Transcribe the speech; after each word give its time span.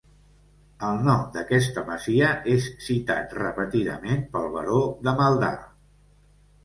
El 0.85 1.03
nom 1.07 1.25
d'aquesta 1.35 1.83
masia 1.89 2.31
és 2.53 2.71
citat 2.85 3.37
repetidament 3.41 4.27
pel 4.35 4.49
Baró 4.57 4.81
de 5.09 5.15
Maldà. 5.21 5.53